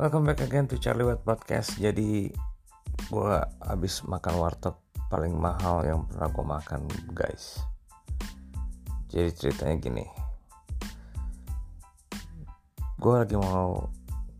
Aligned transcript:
Welcome 0.00 0.32
back 0.32 0.40
again 0.40 0.64
to 0.72 0.80
Charlie 0.80 1.04
White 1.04 1.28
Podcast. 1.28 1.76
Jadi 1.76 2.32
gue 3.12 3.34
abis 3.68 4.00
makan 4.08 4.40
warteg 4.40 4.72
paling 5.12 5.36
mahal 5.36 5.84
yang 5.84 6.08
pernah 6.08 6.32
gue 6.32 6.40
makan 6.40 6.88
guys. 7.12 7.60
Jadi 9.12 9.28
ceritanya 9.36 9.76
gini. 9.76 10.08
Gue 12.96 13.12
lagi 13.12 13.36
mau 13.36 13.92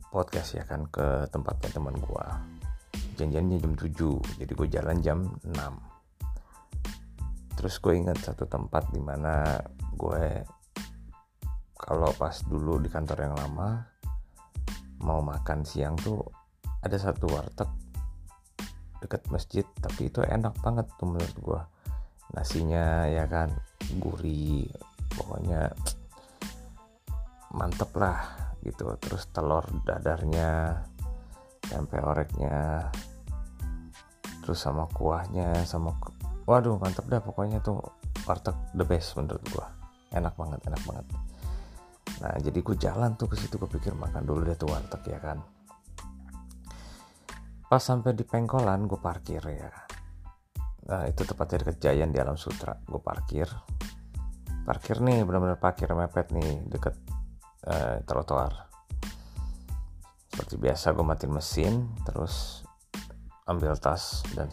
podcast 0.09 0.57
ya 0.57 0.65
kan 0.65 0.89
ke 0.89 1.29
tempatnya 1.29 1.77
teman 1.77 2.01
gue. 2.01 2.27
Janjiannya 3.21 3.61
jam 3.61 3.77
7, 3.77 4.41
jadi 4.41 4.53
gue 4.57 4.69
jalan 4.73 4.97
jam 5.05 5.29
6. 5.45 5.61
Terus 7.61 7.75
gue 7.85 8.01
ingat 8.01 8.17
satu 8.17 8.49
tempat 8.49 8.89
di 8.97 9.01
mana 9.05 9.61
gue 9.93 10.41
kalau 11.77 12.17
pas 12.17 12.41
dulu 12.49 12.81
di 12.81 12.89
kantor 12.89 13.29
yang 13.29 13.37
lama 13.37 13.90
mau 15.01 15.25
makan 15.25 15.65
siang 15.65 15.97
tuh 15.97 16.21
ada 16.81 16.97
satu 16.97 17.29
warteg 17.29 17.69
deket 19.01 19.25
masjid 19.33 19.65
tapi 19.81 20.13
itu 20.13 20.21
enak 20.21 20.53
banget 20.61 20.87
tuh 21.01 21.09
menurut 21.09 21.37
gua. 21.41 21.63
Nasinya 22.37 23.09
ya 23.09 23.27
kan 23.27 23.51
gurih 23.99 24.69
pokoknya 25.17 25.73
mantep 27.57 27.91
lah 27.97 28.55
gitu. 28.61 28.93
Terus 29.01 29.29
telur 29.33 29.65
dadarnya 29.89 30.85
tempe 31.65 31.97
oreknya 32.01 32.89
terus 34.41 34.61
sama 34.67 34.89
kuahnya 34.91 35.63
sama 35.69 35.95
waduh 36.49 36.81
mantep 36.81 37.07
dah 37.07 37.21
pokoknya 37.23 37.61
tuh 37.61 37.79
warteg 38.29 38.57
the 38.77 38.85
best 38.85 39.17
menurut 39.17 39.43
gua. 39.53 39.67
Enak 40.13 40.37
banget 40.37 40.61
enak 40.69 40.83
banget 40.85 41.07
Nah 42.21 42.37
jadi 42.37 42.59
gue 42.61 42.77
jalan 42.77 43.17
tuh 43.17 43.33
ke 43.33 43.37
situ 43.41 43.57
gue 43.57 43.71
pikir 43.71 43.97
makan 43.97 44.29
dulu 44.29 44.45
deh 44.45 44.57
tuh 44.57 44.69
warteg 44.69 45.01
ya 45.09 45.19
kan. 45.21 45.41
Pas 47.65 47.81
sampai 47.81 48.13
di 48.13 48.29
pengkolan 48.29 48.85
gue 48.85 49.01
parkir 49.01 49.41
ya. 49.41 49.73
Nah 50.91 51.09
itu 51.09 51.25
tepatnya 51.25 51.65
deket 51.65 51.77
Jayan 51.81 52.13
di 52.13 52.21
Alam 52.21 52.37
Sutra. 52.37 52.77
Gue 52.85 53.01
parkir. 53.01 53.49
Parkir 54.69 55.01
nih 55.01 55.25
benar-benar 55.25 55.57
parkir 55.57 55.89
mepet 55.97 56.29
nih 56.37 56.61
deket 56.69 56.95
eh, 57.65 58.05
trotoar. 58.05 58.69
Seperti 60.29 60.61
biasa 60.61 60.93
gue 60.93 61.05
matiin 61.05 61.33
mesin 61.33 61.75
terus 62.05 62.67
ambil 63.49 63.73
tas 63.81 64.21
dan 64.37 64.53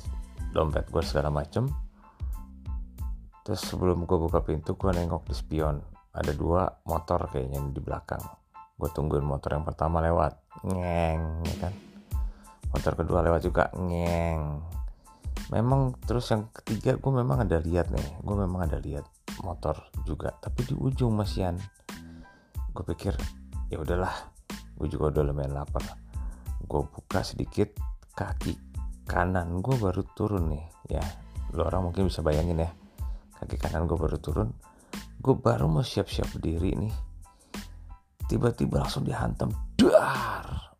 dompet 0.56 0.88
gue 0.88 1.04
segala 1.04 1.28
macem. 1.28 1.68
Terus 3.44 3.60
sebelum 3.60 4.08
gue 4.08 4.18
buka 4.20 4.40
pintu 4.40 4.80
gue 4.80 4.92
nengok 4.96 5.28
di 5.28 5.36
spion 5.36 5.97
ada 6.18 6.34
dua 6.34 6.66
motor 6.90 7.30
kayaknya 7.30 7.62
di 7.70 7.78
belakang. 7.78 8.22
Gue 8.78 8.90
tungguin 8.90 9.22
motor 9.22 9.54
yang 9.54 9.66
pertama 9.66 10.02
lewat. 10.02 10.34
Ngeng 10.66 11.46
ya 11.46 11.56
kan? 11.62 11.74
Motor 12.74 12.94
kedua 12.98 13.22
lewat 13.22 13.42
juga. 13.46 13.70
Ngeng. 13.78 14.42
Memang 15.54 15.94
terus 16.02 16.26
yang 16.34 16.50
ketiga 16.50 16.98
gue 16.98 17.12
memang 17.14 17.46
ada 17.46 17.62
lihat 17.62 17.94
nih. 17.94 18.22
Gue 18.26 18.34
memang 18.34 18.66
ada 18.66 18.82
lihat 18.82 19.06
motor 19.46 19.78
juga. 20.10 20.34
Tapi 20.42 20.74
di 20.74 20.74
ujung 20.74 21.14
masian 21.14 21.58
gue 22.74 22.86
pikir 22.94 23.18
ya 23.74 23.82
udahlah 23.82 24.14
gue 24.78 24.88
juga 24.90 25.14
udah 25.14 25.24
lumayan 25.30 25.54
lapar. 25.54 25.86
Gue 26.66 26.82
buka 26.86 27.22
sedikit 27.22 27.78
kaki 28.18 28.58
kanan 29.06 29.62
gue 29.62 29.78
baru 29.78 30.02
turun 30.18 30.50
nih. 30.50 30.66
Ya 30.98 31.06
lo 31.54 31.70
orang 31.70 31.94
mungkin 31.94 32.10
bisa 32.10 32.26
bayangin 32.26 32.66
ya. 32.66 32.70
Kaki 33.38 33.62
kanan 33.62 33.86
gue 33.86 33.98
baru 33.98 34.18
turun 34.18 34.50
gue 35.18 35.36
baru 35.36 35.66
mau 35.66 35.82
siap-siap 35.82 36.38
berdiri 36.38 36.78
nih. 36.78 36.94
Tiba-tiba 38.28 38.84
langsung 38.84 39.08
dihantam. 39.08 39.50
Dar! 39.80 40.76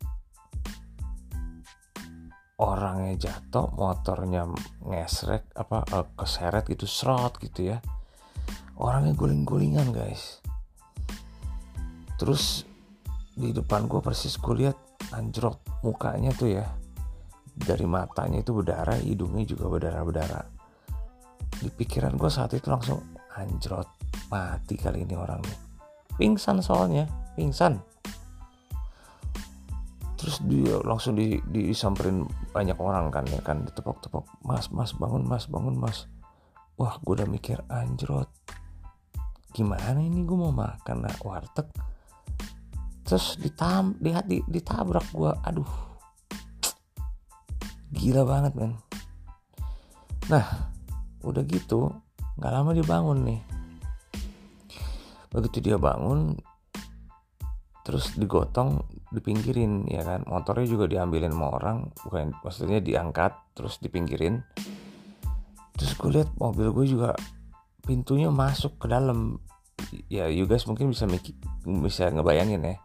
Orangnya 2.58 3.30
jatuh 3.30 3.70
motornya 3.78 4.50
ngesrek 4.82 5.54
apa 5.54 5.86
uh, 5.94 6.08
keseret 6.18 6.66
gitu 6.70 6.90
serot 6.90 7.38
gitu 7.38 7.70
ya. 7.74 7.78
Orangnya 8.78 9.14
guling-gulingan 9.14 9.94
guys. 9.94 10.42
Terus 12.18 12.66
di 13.38 13.54
depan 13.54 13.86
gue 13.86 14.02
persis 14.02 14.38
gue 14.42 14.66
lihat 14.66 14.78
anjrot 15.14 15.62
mukanya 15.86 16.34
tuh 16.34 16.50
ya. 16.50 16.66
Dari 17.58 17.90
matanya 17.90 18.42
itu 18.42 18.54
berdarah 18.54 19.02
hidungnya 19.02 19.46
juga 19.46 19.66
berdarah-berdarah. 19.70 20.46
Di 21.58 21.70
pikiran 21.74 22.18
gue 22.18 22.30
saat 22.30 22.54
itu 22.54 22.70
langsung 22.70 23.02
anjrot 23.34 23.97
mati 24.28 24.76
kali 24.76 25.04
ini 25.04 25.16
orang 25.16 25.40
nih. 25.44 25.60
Pingsan 26.18 26.60
soalnya 26.60 27.06
pingsan. 27.38 27.80
Terus 30.18 30.42
dia 30.50 30.82
langsung 30.82 31.14
di, 31.14 31.38
disamperin 31.46 32.26
banyak 32.50 32.76
orang 32.82 33.14
kan 33.14 33.26
ya 33.30 33.40
kan 33.46 33.64
ditepok-tepok. 33.64 34.26
Mas 34.44 34.68
mas 34.74 34.92
bangun 34.98 35.24
mas 35.24 35.46
bangun 35.46 35.78
mas. 35.78 36.10
Wah 36.78 36.98
gue 36.98 37.14
udah 37.22 37.30
mikir 37.30 37.62
anjrot. 37.70 38.30
Gimana 39.54 40.02
ini 40.02 40.26
gue 40.26 40.38
mau 40.38 40.52
makan 40.52 41.06
nah, 41.06 41.16
warteg. 41.22 41.70
Terus 43.06 43.40
ditam 43.40 43.96
lihat 44.02 44.26
di, 44.26 44.42
ditabrak 44.50 45.14
gue 45.14 45.32
aduh. 45.46 45.72
Gila 47.94 48.26
banget 48.26 48.54
men. 48.58 48.74
Nah 50.28 50.74
udah 51.24 51.44
gitu 51.46 51.94
nggak 52.38 52.54
lama 52.54 52.72
dibangun 52.78 53.26
nih 53.26 53.57
begitu 55.32 55.60
dia 55.60 55.78
bangun 55.78 56.40
terus 57.88 58.12
digotong 58.20 58.84
dipinggirin 59.16 59.88
ya 59.88 60.04
kan? 60.04 60.28
Motornya 60.28 60.68
juga 60.68 60.92
diambilin 60.92 61.32
sama 61.32 61.48
orang 61.56 61.78
bukan 62.04 62.36
maksudnya 62.44 62.84
diangkat 62.84 63.32
terus 63.56 63.80
dipinggirin. 63.80 64.44
Terus 65.80 65.92
gue 65.96 66.10
lihat 66.20 66.36
mobil 66.36 66.68
gue 66.76 66.86
juga 66.98 67.16
pintunya 67.88 68.28
masuk 68.28 68.76
ke 68.76 68.92
dalam. 68.92 69.40
Ya 70.12 70.28
you 70.28 70.44
guys 70.44 70.68
mungkin 70.68 70.92
bisa 70.92 71.08
bisa 71.64 72.12
ngebayangin 72.12 72.60
ya. 72.68 72.76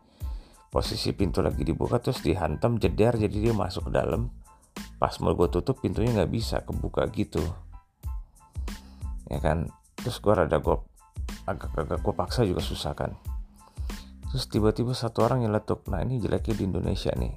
Posisi 0.71 1.11
pintu 1.13 1.43
lagi 1.43 1.67
dibuka 1.67 1.99
terus 1.99 2.23
dihantam 2.23 2.79
jeder 2.79 3.19
jadi 3.19 3.51
dia 3.51 3.55
masuk 3.57 3.91
ke 3.91 3.99
dalam. 3.99 4.31
Pas 5.03 5.19
mau 5.19 5.35
gue 5.35 5.51
tutup 5.51 5.83
pintunya 5.83 6.15
nggak 6.15 6.31
bisa 6.31 6.63
kebuka 6.63 7.11
gitu. 7.11 7.43
Ya 9.27 9.43
kan? 9.43 9.67
Terus 9.99 10.23
gue 10.23 10.31
rada 10.31 10.63
gue 10.63 10.92
agak-agak 11.47 11.99
gue 12.01 12.15
paksa 12.15 12.47
juga 12.47 12.63
susah 12.63 12.95
kan. 12.95 13.13
Terus 14.33 14.49
tiba-tiba 14.49 14.97
satu 14.97 15.29
orang 15.29 15.45
yang 15.45 15.53
letuk 15.53 15.85
nah 15.93 16.01
ini 16.01 16.17
jeleknya 16.17 16.55
di 16.57 16.65
Indonesia 16.65 17.13
nih. 17.13 17.35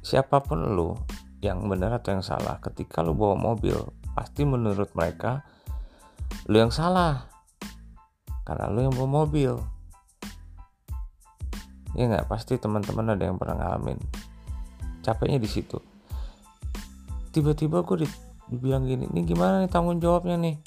Siapa 0.00 0.44
pun 0.44 0.76
lu 0.76 0.94
yang 1.40 1.64
benar 1.66 1.96
atau 1.98 2.14
yang 2.14 2.24
salah 2.24 2.60
ketika 2.60 3.00
lu 3.00 3.16
bawa 3.16 3.34
mobil 3.34 3.76
pasti 4.12 4.44
menurut 4.44 4.92
mereka 4.92 5.42
lu 6.46 6.60
yang 6.60 6.70
salah. 6.70 7.26
Karena 8.46 8.70
lu 8.70 8.86
yang 8.86 8.94
bawa 8.94 9.26
mobil. 9.26 9.58
Ya 11.98 12.06
nggak? 12.06 12.30
Pasti 12.30 12.54
teman-teman 12.56 13.18
ada 13.18 13.26
yang 13.26 13.34
pernah 13.34 13.58
ngalamin. 13.58 13.98
Capeknya 15.02 15.42
di 15.42 15.50
situ. 15.50 15.82
Tiba-tiba 17.34 17.82
gue 17.82 18.06
dibilang 18.50 18.86
gini 18.86 19.06
ini 19.10 19.22
gimana 19.22 19.62
nih 19.62 19.70
tanggung 19.70 20.02
jawabnya 20.02 20.34
nih 20.34 20.58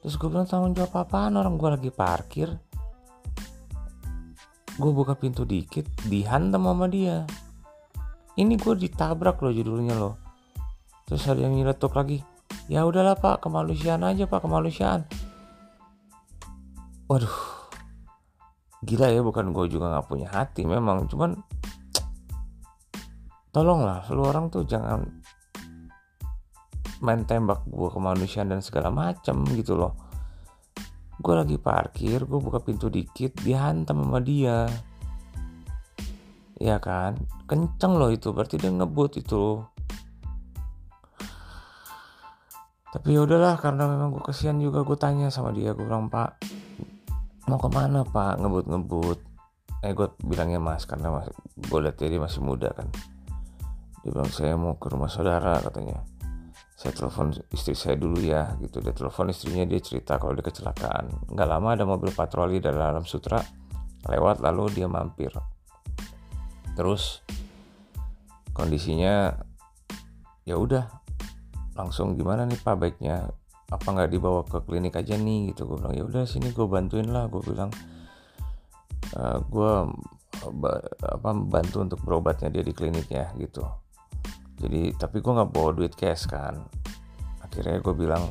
terus 0.00 0.16
gue 0.16 0.28
bilang 0.32 0.48
tanggung 0.48 0.72
jawab 0.72 1.06
apaan 1.06 1.36
orang? 1.36 1.60
Gue 1.60 1.68
lagi 1.70 1.90
parkir. 1.92 2.48
Gue 4.80 4.90
buka 4.96 5.12
pintu 5.12 5.44
dikit 5.44 5.84
dihantam 6.08 6.64
sama 6.64 6.88
dia. 6.88 7.28
Ini 8.40 8.56
gue 8.56 8.74
ditabrak 8.80 9.44
loh 9.44 9.52
judulnya 9.52 9.94
loh. 9.94 10.16
Terus 11.04 11.28
ada 11.28 11.44
yang 11.44 11.52
nyeletuk 11.52 11.92
lagi 11.92 12.24
ya 12.70 12.86
udahlah 12.86 13.18
pak 13.18 13.42
kemanusiaan 13.42 14.06
aja 14.06 14.30
pak 14.30 14.46
kemanusiaan. 14.46 15.02
Waduh. 17.10 17.36
Gila 18.80 19.12
ya 19.12 19.20
bukan 19.20 19.52
gue 19.52 19.66
juga 19.68 19.92
nggak 19.92 20.06
punya 20.08 20.28
hati 20.32 20.64
memang 20.64 21.04
cuman 21.10 21.36
tolonglah 23.54 24.08
lu 24.08 24.24
orang 24.24 24.48
tuh 24.48 24.64
jangan 24.64 25.19
main 27.00 27.24
tembak 27.24 27.64
gue 27.64 27.88
kemanusiaan 27.88 28.52
dan 28.52 28.60
segala 28.60 28.92
macam 28.92 29.42
gitu 29.56 29.76
loh. 29.76 29.96
Gue 31.20 31.34
lagi 31.36 31.56
parkir 31.56 32.24
gue 32.28 32.40
buka 32.40 32.60
pintu 32.60 32.92
dikit 32.92 33.40
dihantam 33.40 34.04
sama 34.04 34.20
dia. 34.20 34.68
Ya 36.60 36.76
kan? 36.76 37.16
Kenceng 37.48 37.96
loh 37.96 38.12
itu 38.12 38.36
berarti 38.36 38.60
dia 38.60 38.68
ngebut 38.68 39.20
itu. 39.20 39.64
Tapi 42.90 43.08
ya 43.16 43.24
udahlah 43.24 43.56
karena 43.56 43.88
memang 43.88 44.12
gue 44.12 44.24
kesian 44.28 44.60
juga 44.60 44.84
gue 44.84 44.98
tanya 45.00 45.32
sama 45.32 45.56
dia 45.56 45.72
gue 45.72 45.86
bilang 45.86 46.12
pak 46.12 46.36
mau 47.48 47.58
ke 47.58 47.66
mana 47.72 48.06
pak? 48.06 48.38
Ngebut-ngebut. 48.38 49.18
Eh 49.80 49.96
gue 49.96 50.06
bilangnya 50.22 50.60
mas 50.60 50.84
karena 50.84 51.08
mas, 51.08 51.32
gue 51.56 51.78
lihat 51.80 51.96
dia 51.96 52.20
masih 52.20 52.44
muda 52.44 52.68
kan. 52.76 52.86
Dia 54.04 54.10
bilang 54.12 54.28
saya 54.28 54.54
mau 54.54 54.76
ke 54.76 54.86
rumah 54.92 55.08
saudara 55.08 55.56
katanya 55.64 56.19
saya 56.80 56.96
telepon 56.96 57.28
istri 57.52 57.76
saya 57.76 58.00
dulu 58.00 58.24
ya 58.24 58.56
gitu. 58.56 58.80
Dia 58.80 58.96
telepon 58.96 59.28
istrinya 59.28 59.68
dia 59.68 59.84
cerita 59.84 60.16
kalau 60.16 60.32
dia 60.32 60.48
kecelakaan. 60.48 61.28
Nggak 61.28 61.48
lama 61.52 61.68
ada 61.76 61.84
mobil 61.84 62.08
patroli 62.08 62.56
dari 62.56 62.80
dalam 62.80 63.04
sutra 63.04 63.36
lewat 64.08 64.40
lalu 64.40 64.72
dia 64.72 64.88
mampir. 64.88 65.28
Terus 66.72 67.20
kondisinya 68.56 69.36
ya 70.48 70.56
udah 70.56 70.88
langsung 71.76 72.16
gimana 72.16 72.48
nih 72.48 72.56
pak 72.56 72.80
baiknya? 72.80 73.28
Apa 73.68 73.92
nggak 73.92 74.08
dibawa 74.08 74.40
ke 74.48 74.64
klinik 74.64 74.96
aja 74.96 75.20
nih 75.20 75.52
gitu. 75.52 75.68
Gue 75.68 75.84
bilang 75.84 75.92
ya 75.92 76.08
udah 76.08 76.24
sini 76.24 76.48
gue 76.48 76.64
bantuin 76.64 77.12
lah 77.12 77.28
gue 77.28 77.44
bilang 77.44 77.68
uh, 79.20 79.36
gue 79.36 79.72
apa 81.04 81.28
bantu 81.44 81.84
untuk 81.84 82.00
berobatnya 82.00 82.48
dia 82.48 82.64
di 82.64 82.72
klinik 82.72 83.12
ya 83.12 83.28
gitu 83.36 83.68
jadi 84.60 84.92
tapi 85.00 85.24
gue 85.24 85.32
nggak 85.32 85.50
bawa 85.50 85.72
duit 85.72 85.96
cash 85.96 86.28
kan. 86.28 86.60
Akhirnya 87.40 87.80
gue 87.80 87.94
bilang 87.96 88.28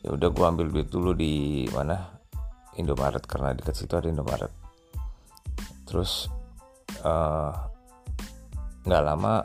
ya 0.00 0.14
udah 0.14 0.30
gue 0.30 0.46
ambil 0.46 0.66
duit 0.70 0.86
dulu 0.86 1.10
di 1.12 1.66
mana? 1.74 1.98
Indomaret 2.78 3.26
karena 3.26 3.50
dekat 3.52 3.74
situ 3.74 3.98
ada 3.98 4.06
Indomaret. 4.06 4.54
Terus 5.90 6.30
eh, 7.02 7.52
nggak 8.86 9.02
uh, 9.02 9.06
lama 9.10 9.42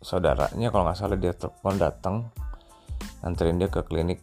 saudaranya 0.00 0.70
kalau 0.70 0.86
nggak 0.86 0.96
salah 0.96 1.18
dia 1.18 1.34
telepon 1.34 1.74
datang 1.76 2.16
anterin 3.26 3.58
dia 3.58 3.66
ke 3.66 3.82
klinik 3.82 4.22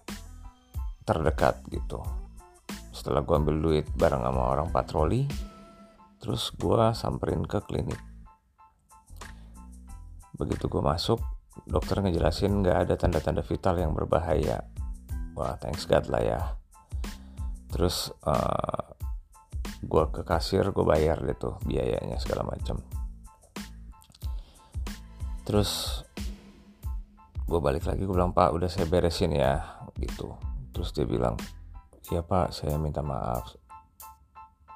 terdekat 1.04 1.60
gitu. 1.68 2.00
Setelah 2.96 3.28
gue 3.28 3.36
ambil 3.36 3.56
duit 3.60 3.86
bareng 4.00 4.24
sama 4.24 4.56
orang 4.56 4.72
patroli 4.72 5.28
terus 6.18 6.50
gue 6.56 6.96
samperin 6.98 7.46
ke 7.46 7.62
klinik 7.68 8.07
begitu 10.38 10.70
gue 10.70 10.82
masuk 10.82 11.18
dokter 11.66 11.98
ngejelasin 12.00 12.62
nggak 12.62 12.78
ada 12.88 12.94
tanda-tanda 12.94 13.42
vital 13.42 13.82
yang 13.82 13.98
berbahaya. 13.98 14.62
Wah 15.34 15.58
thanks 15.58 15.90
God 15.90 16.06
lah 16.14 16.22
ya. 16.22 16.42
Terus 17.74 18.14
uh, 18.24 18.34
eh, 18.34 18.84
gue 19.82 20.04
ke 20.14 20.22
kasir 20.22 20.70
gue 20.70 20.86
bayar 20.86 21.22
deh 21.22 21.38
tuh 21.38 21.58
biayanya 21.66 22.18
segala 22.18 22.42
macam 22.50 22.82
terus 25.48 26.04
gue 27.48 27.60
balik 27.64 27.88
lagi 27.88 28.04
gue 28.04 28.12
bilang 28.12 28.36
pak 28.36 28.52
udah 28.52 28.68
saya 28.68 28.84
beresin 28.84 29.32
ya 29.32 29.64
gitu. 29.96 30.36
Terus 30.76 30.92
dia 30.92 31.08
bilang 31.08 31.40
iya 32.12 32.20
pak 32.20 32.52
saya 32.52 32.76
minta 32.76 33.00
maaf. 33.00 33.56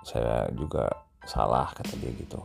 Saya 0.01 0.47
juga 0.55 0.87
salah 1.27 1.69
kata 1.75 1.93
dia 1.99 2.09
gitu 2.15 2.41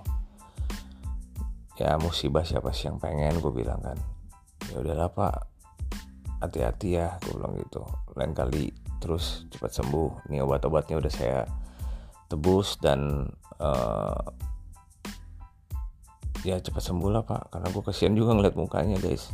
ya 1.77 2.01
musibah 2.01 2.43
siapa 2.43 2.73
sih 2.73 2.89
yang 2.89 2.97
pengen? 2.97 3.37
Gue 3.41 3.53
bilang 3.53 3.81
kan. 3.85 3.99
Ya 4.73 4.81
udahlah 4.81 5.13
pak. 5.13 5.37
Hati-hati 6.41 6.97
ya 6.97 7.21
gue 7.21 7.37
bilang 7.37 7.57
gitu. 7.61 7.85
Lain 8.17 8.33
kali 8.33 8.73
terus 9.01 9.45
cepat 9.53 9.77
sembuh. 9.77 10.33
Nih 10.33 10.41
obat-obatnya 10.41 10.97
udah 10.97 11.13
saya 11.13 11.45
tebus 12.33 12.81
dan 12.81 13.29
uh, 13.61 14.21
ya 16.43 16.57
cepat 16.57 16.81
sembuh 16.81 17.11
lah 17.13 17.23
pak. 17.29 17.53
Karena 17.53 17.69
gue 17.69 17.83
kesian 17.85 18.17
juga 18.17 18.33
ngeliat 18.33 18.57
mukanya 18.57 18.97
guys. 18.97 19.29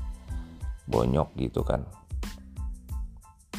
Bonyok 0.90 1.38
gitu 1.38 1.62
kan. 1.62 1.86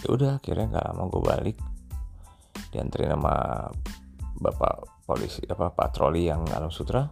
Ya 0.04 0.12
udah 0.12 0.32
akhirnya 0.44 0.76
nggak 0.76 0.86
lama 0.92 1.04
gue 1.08 1.22
balik. 1.24 1.58
Dianterin 2.76 3.16
sama 3.16 3.36
bapak 4.44 5.08
polisi 5.08 5.40
apa 5.48 5.72
patroli 5.72 6.28
yang 6.28 6.44
alam 6.52 6.68
sutra 6.68 7.08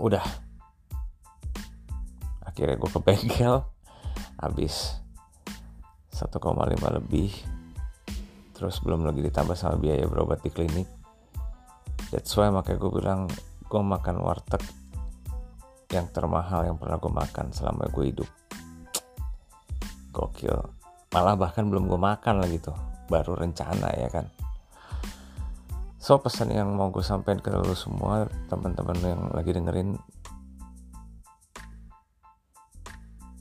udah. 0.00 0.24
Akhirnya 2.48 2.80
gue 2.80 2.90
ke 2.90 3.00
bengkel 3.04 3.62
habis 4.40 4.96
1,5 6.16 6.40
lebih. 6.96 7.30
Terus 8.56 8.80
belum 8.80 9.04
lagi 9.04 9.20
ditambah 9.24 9.56
sama 9.56 9.76
biaya 9.76 10.08
berobat 10.08 10.40
di 10.40 10.50
klinik. 10.50 10.88
That's 12.10 12.32
why 12.34 12.50
makanya 12.50 12.80
gue 12.80 12.92
bilang 12.92 13.20
gue 13.70 13.80
makan 13.80 14.16
warteg 14.24 14.64
yang 15.94 16.10
termahal 16.10 16.66
yang 16.66 16.76
pernah 16.80 16.98
gue 16.98 17.12
makan 17.12 17.46
selama 17.54 17.86
gue 17.92 18.04
hidup. 18.10 18.28
Gokil. 20.10 20.58
Malah 21.14 21.36
bahkan 21.38 21.68
belum 21.70 21.86
gue 21.86 22.00
makan 22.00 22.42
lagi 22.42 22.58
tuh. 22.58 22.76
Baru 23.06 23.38
rencana 23.38 23.94
ya 23.94 24.10
kan 24.10 24.26
so 26.10 26.18
pesan 26.18 26.50
yang 26.50 26.74
mau 26.74 26.90
gue 26.90 27.06
sampaikan 27.06 27.38
ke 27.38 27.54
lo 27.54 27.70
semua 27.70 28.26
teman-teman 28.50 28.98
yang 28.98 29.30
lagi 29.30 29.54
dengerin. 29.54 29.94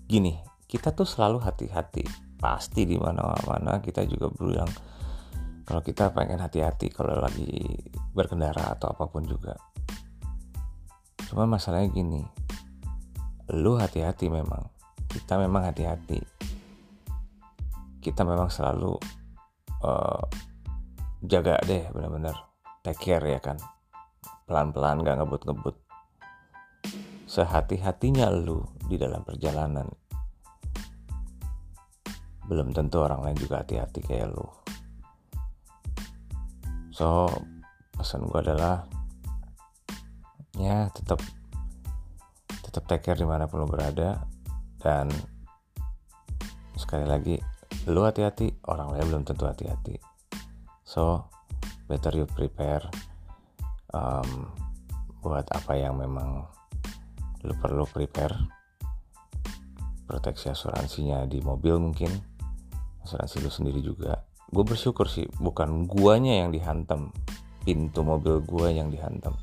Gini 0.06 0.38
kita 0.70 0.94
tuh 0.94 1.10
selalu 1.10 1.42
hati-hati. 1.42 2.06
Pasti 2.38 2.86
di 2.86 2.94
mana-mana 2.94 3.82
kita 3.82 4.06
juga 4.06 4.30
bilang 4.30 4.70
kalau 5.66 5.82
kita 5.82 6.14
pengen 6.14 6.38
hati-hati 6.46 6.94
kalau 6.94 7.18
lagi 7.18 7.50
berkendara 8.14 8.78
atau 8.78 8.94
apa 8.94 9.10
pun 9.10 9.26
juga. 9.26 9.58
Cuma 11.26 11.50
masalahnya 11.50 11.90
gini 11.90 12.22
lu 13.50 13.82
hati-hati 13.82 14.30
memang. 14.30 14.70
Kita 15.10 15.42
memang 15.42 15.74
hati-hati. 15.74 16.22
Kita 17.98 18.22
memang 18.22 18.54
selalu 18.54 18.94
uh, 19.82 20.22
jaga 21.26 21.58
deh 21.66 21.90
bener-bener 21.90 22.49
take 22.84 23.00
care 23.00 23.26
ya 23.26 23.40
kan? 23.42 23.58
Pelan-pelan 24.48 25.04
gak 25.06 25.18
ngebut-ngebut. 25.22 25.76
Sehati-hatinya 27.30 28.34
lu 28.34 28.66
di 28.90 28.98
dalam 28.98 29.22
perjalanan. 29.22 29.86
Belum 32.50 32.74
tentu 32.74 33.06
orang 33.06 33.22
lain 33.22 33.38
juga 33.38 33.62
hati-hati 33.62 34.02
kayak 34.02 34.34
lu. 34.34 34.48
So 36.90 37.30
pesan 37.94 38.26
gue 38.26 38.40
adalah 38.42 38.90
ya 40.58 40.90
tetap 40.90 41.22
tetap 42.66 42.84
take 42.90 43.06
care 43.06 43.20
di 43.20 43.28
mana 43.30 43.46
pun 43.46 43.62
lo 43.62 43.70
berada. 43.70 44.26
Dan 44.82 45.14
sekali 46.74 47.06
lagi 47.06 47.38
lu 47.86 48.02
hati-hati 48.02 48.66
orang 48.66 48.98
lain 48.98 49.06
belum 49.14 49.24
tentu 49.30 49.46
hati-hati. 49.46 50.02
So 50.82 51.30
better 51.90 52.14
you 52.14 52.30
prepare 52.30 52.86
um, 53.98 54.54
buat 55.26 55.50
apa 55.50 55.74
yang 55.74 55.98
memang 55.98 56.46
lu 57.44 57.54
perlu 57.58 57.90
prepare. 57.90 58.38
Proteksi 60.06 60.50
asuransinya 60.50 61.26
di 61.30 61.38
mobil 61.42 61.78
mungkin 61.78 62.10
asuransi 63.06 63.36
lu 63.42 63.50
sendiri 63.50 63.82
juga. 63.82 64.22
Gue 64.50 64.66
bersyukur 64.66 65.06
sih 65.06 65.26
bukan 65.38 65.86
guanya 65.86 66.46
yang 66.46 66.50
dihantam 66.50 67.14
pintu 67.62 68.02
mobil 68.02 68.42
gue 68.42 68.74
yang 68.74 68.90
dihantam. 68.90 69.38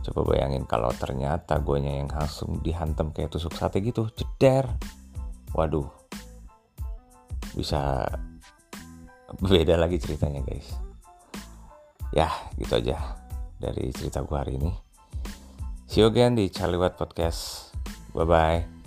Coba 0.00 0.32
bayangin 0.32 0.64
kalau 0.64 0.92
ternyata 0.96 1.60
guanya 1.60 1.96
yang 1.96 2.08
langsung 2.08 2.60
dihantam 2.60 3.12
kayak 3.12 3.32
tusuk 3.32 3.52
sate 3.56 3.80
gitu 3.80 4.08
ceder. 4.12 4.68
Waduh 5.56 6.00
bisa 7.54 8.06
beda 9.42 9.74
lagi 9.74 9.98
ceritanya 9.98 10.42
guys 10.46 10.89
ya 12.10 12.30
gitu 12.58 12.78
aja 12.78 13.16
dari 13.60 13.92
cerita 13.92 14.24
gue 14.24 14.36
hari 14.36 14.56
ini. 14.56 14.72
See 15.90 16.02
you 16.02 16.10
again 16.10 16.38
di 16.38 16.48
Charlie 16.50 16.78
Watt 16.78 16.94
Podcast. 16.94 17.74
Bye 18.14 18.26
bye 18.26 18.79